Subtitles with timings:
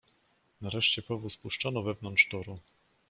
[0.61, 2.59] "Nareszcie powóz puszczono wewnątrz toru."